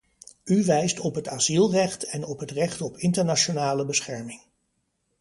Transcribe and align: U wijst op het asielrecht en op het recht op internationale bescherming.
U 0.43 0.63
wijst 0.63 0.99
op 0.99 1.15
het 1.15 1.27
asielrecht 1.27 2.03
en 2.03 2.25
op 2.25 2.39
het 2.39 2.51
recht 2.51 2.81
op 2.81 2.97
internationale 2.97 3.85
bescherming. 3.85 4.41